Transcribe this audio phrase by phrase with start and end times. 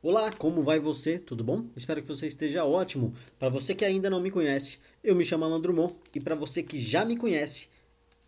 [0.00, 1.18] Olá, como vai você?
[1.18, 1.64] Tudo bom?
[1.74, 3.12] Espero que você esteja ótimo.
[3.36, 6.62] Para você que ainda não me conhece, eu me chamo Alan Drummond e para você
[6.62, 7.68] que já me conhece,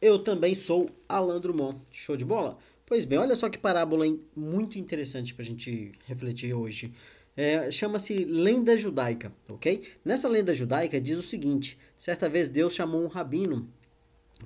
[0.03, 1.81] eu também sou Alan Drummond.
[1.93, 2.59] Show de bola?
[2.85, 4.05] Pois bem, olha só que parábola
[4.35, 6.93] muito interessante para a gente refletir hoje.
[7.37, 9.81] É, Chama-se lenda judaica, ok?
[10.05, 13.69] Nessa lenda judaica diz o seguinte: certa vez Deus chamou um rabino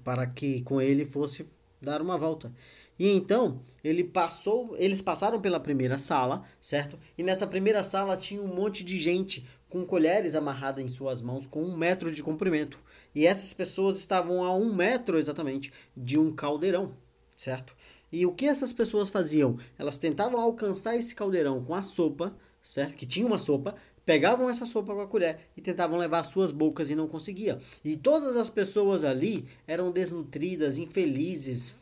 [0.05, 1.47] para que com ele fosse
[1.81, 2.53] dar uma volta.
[2.99, 6.99] E então ele passou, eles passaram pela primeira sala, certo?
[7.19, 11.47] E nessa primeira sala tinha um monte de gente com colheres amarradas em suas mãos
[11.47, 12.79] com um metro de comprimento.
[13.15, 16.97] E essas pessoas estavam a um metro exatamente de um caldeirão,
[17.37, 17.75] certo?
[18.13, 19.59] E o que essas pessoas faziam?
[19.77, 22.95] Elas tentavam alcançar esse caldeirão com a sopa, certo?
[22.97, 23.75] Que tinha uma sopa,
[24.07, 27.59] pegavam essa sopa com a colher e tentavam levar suas bocas e não conseguia.
[27.85, 31.77] E todas as pessoas ali eram desnutridas, infelizes,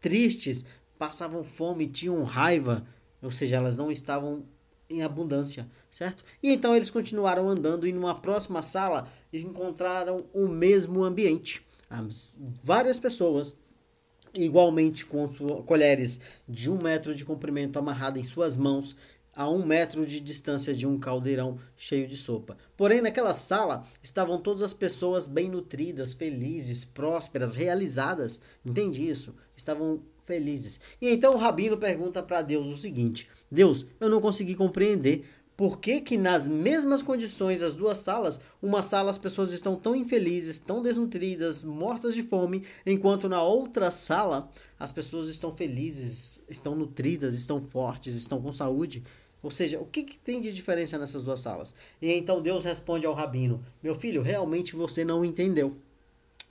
[0.00, 0.64] tristes,
[0.98, 2.86] passavam fome, tinham raiva,
[3.22, 4.44] ou seja, elas não estavam
[4.90, 6.24] em abundância, certo?
[6.42, 11.62] E então eles continuaram andando e numa próxima sala encontraram o mesmo ambiente.
[11.90, 13.56] As várias pessoas,
[14.34, 15.28] igualmente com
[15.64, 18.96] colheres de um metro de comprimento amarrada em suas mãos,
[19.38, 22.56] a um metro de distância de um caldeirão cheio de sopa.
[22.76, 28.40] Porém, naquela sala estavam todas as pessoas bem nutridas, felizes, prósperas, realizadas.
[28.66, 29.32] Entende isso?
[29.54, 30.80] Estavam felizes.
[31.00, 35.24] E então o rabino pergunta para Deus o seguinte: Deus, eu não consegui compreender
[35.56, 39.94] por que, que nas mesmas condições, as duas salas, uma sala as pessoas estão tão
[39.94, 46.76] infelizes, tão desnutridas, mortas de fome, enquanto na outra sala as pessoas estão felizes, estão
[46.76, 49.02] nutridas, estão fortes, estão com saúde.
[49.42, 51.74] Ou seja, o que, que, tem de diferença nessas duas salas?
[52.02, 55.76] E então Deus responde ao rabino: Meu filho, realmente você não entendeu.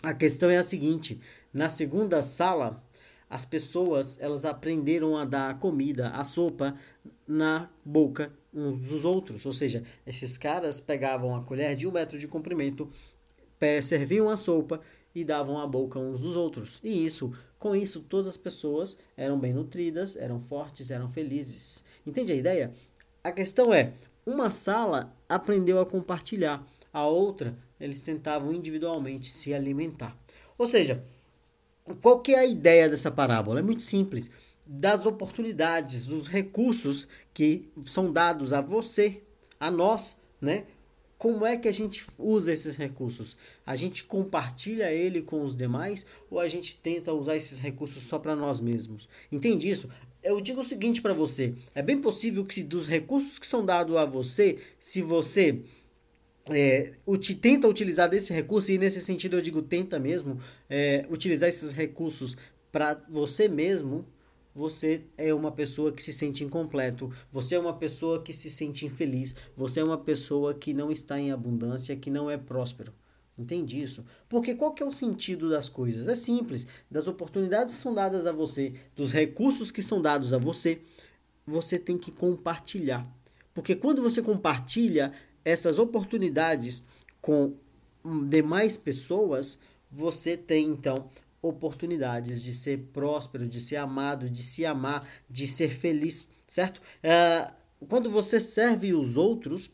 [0.01, 1.19] A questão é a seguinte:
[1.53, 2.83] na segunda sala,
[3.29, 6.77] as pessoas elas aprenderam a dar comida, a sopa
[7.27, 9.45] na boca uns dos outros.
[9.45, 12.89] Ou seja, esses caras pegavam a colher de um metro de comprimento,
[13.83, 14.81] serviam a sopa
[15.13, 16.79] e davam a boca uns dos outros.
[16.83, 21.83] E isso, com isso, todas as pessoas eram bem nutridas, eram fortes, eram felizes.
[22.05, 22.73] Entende a ideia?
[23.23, 23.93] A questão é,
[24.25, 30.17] uma sala aprendeu a compartilhar, a outra eles tentavam individualmente se alimentar.
[30.57, 31.03] Ou seja,
[32.01, 33.59] qual que é a ideia dessa parábola?
[33.59, 34.31] É muito simples.
[34.65, 39.21] Das oportunidades, dos recursos que são dados a você,
[39.59, 40.65] a nós, né?
[41.17, 43.35] Como é que a gente usa esses recursos?
[43.65, 48.19] A gente compartilha ele com os demais ou a gente tenta usar esses recursos só
[48.19, 49.09] para nós mesmos?
[49.31, 49.89] Entende isso?
[50.23, 53.95] Eu digo o seguinte para você: é bem possível que dos recursos que são dados
[53.95, 55.59] a você, se você
[56.51, 56.93] é,
[57.41, 60.39] tenta utilizar desse recurso, e nesse sentido eu digo tenta mesmo,
[60.69, 62.37] é, utilizar esses recursos
[62.71, 64.05] para você mesmo,
[64.57, 68.87] você é uma pessoa que se sente incompleto, você é uma pessoa que se sente
[68.87, 72.91] infeliz, você é uma pessoa que não está em abundância, que não é próspero.
[73.37, 74.03] Entende isso?
[74.27, 76.07] Porque qual que é o sentido das coisas?
[76.07, 76.65] É simples.
[76.89, 80.81] Das oportunidades que são dadas a você, dos recursos que são dados a você,
[81.45, 83.07] você tem que compartilhar.
[83.53, 85.13] Porque quando você compartilha
[85.45, 86.83] essas oportunidades
[87.21, 87.53] com
[88.27, 89.59] demais pessoas,
[89.91, 91.07] você tem então
[91.41, 96.81] oportunidades de ser próspero, de ser amado, de se amar, de ser feliz, certo?
[97.01, 97.51] É,
[97.87, 99.69] quando você serve os outros,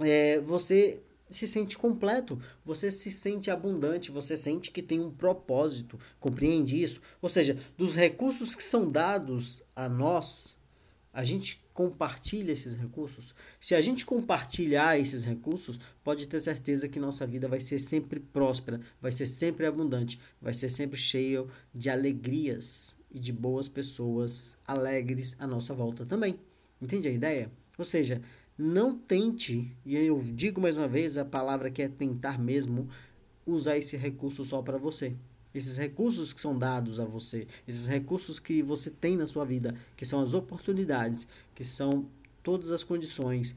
[0.00, 1.00] é, você
[1.30, 7.00] se sente completo, você se sente abundante, você sente que tem um propósito, compreende isso?
[7.20, 10.56] Ou seja, dos recursos que são dados a nós,
[11.12, 17.00] a gente compartilha esses recursos, se a gente compartilhar esses recursos, pode ter certeza que
[17.00, 21.44] nossa vida vai ser sempre próspera, vai ser sempre abundante, vai ser sempre cheia
[21.74, 26.38] de alegrias e de boas pessoas alegres à nossa volta também.
[26.80, 27.50] Entende a ideia?
[27.78, 28.20] Ou seja,
[28.56, 32.88] não tente, e eu digo mais uma vez a palavra que é tentar mesmo,
[33.46, 35.14] usar esse recurso só para você.
[35.54, 39.74] Esses recursos que são dados a você, esses recursos que você tem na sua vida,
[39.96, 42.06] que são as oportunidades, que são
[42.42, 43.54] todas as condições,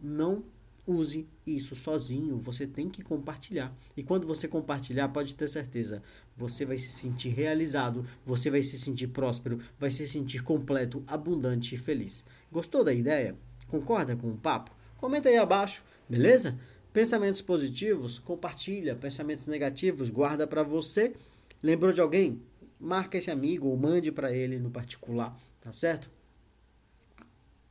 [0.00, 0.44] não
[0.86, 3.72] use isso sozinho, você tem que compartilhar.
[3.96, 6.02] E quando você compartilhar, pode ter certeza,
[6.36, 11.74] você vai se sentir realizado, você vai se sentir próspero, vai se sentir completo, abundante
[11.74, 12.24] e feliz.
[12.50, 13.36] Gostou da ideia?
[13.68, 14.72] Concorda com o papo?
[14.98, 16.58] Comenta aí abaixo, beleza?
[16.92, 18.94] Pensamentos positivos, compartilha.
[18.94, 21.14] Pensamentos negativos, guarda para você.
[21.62, 22.42] Lembrou de alguém?
[22.78, 26.10] Marca esse amigo ou mande para ele no particular, tá certo?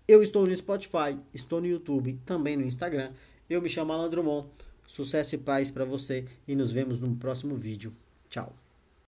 [0.07, 3.11] Eu estou no Spotify, estou no YouTube, também no Instagram.
[3.49, 4.47] Eu me chamo Alan Drummond.
[4.87, 7.93] Sucesso e paz para você e nos vemos no próximo vídeo.
[8.29, 8.53] Tchau.